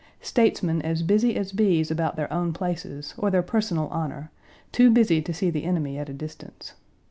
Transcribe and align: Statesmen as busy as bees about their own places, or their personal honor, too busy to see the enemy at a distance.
Statesmen 0.23 0.81
as 0.81 1.03
busy 1.03 1.35
as 1.35 1.51
bees 1.51 1.91
about 1.91 2.15
their 2.15 2.33
own 2.33 2.53
places, 2.53 3.13
or 3.19 3.29
their 3.29 3.43
personal 3.43 3.87
honor, 3.89 4.31
too 4.71 4.89
busy 4.89 5.21
to 5.21 5.31
see 5.31 5.51
the 5.51 5.63
enemy 5.63 5.95
at 5.99 6.09
a 6.09 6.13
distance. 6.13 6.73